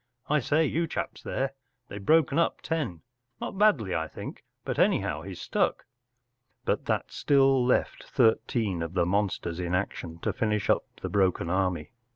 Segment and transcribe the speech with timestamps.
[0.35, 1.53] “I say, you chaps there.
[1.87, 3.03] They’ve broken up Ten.
[3.39, 5.85] Not badly, I think; but anyhow, he’s stuck!”
[6.65, 11.51] But that still left thirteen of the monsters in action to finish up the broken
[11.51, 11.91] army.